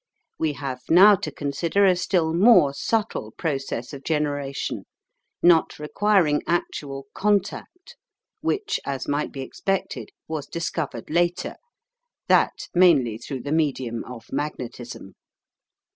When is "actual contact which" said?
6.47-8.79